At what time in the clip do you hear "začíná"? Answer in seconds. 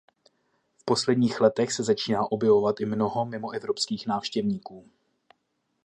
1.83-2.31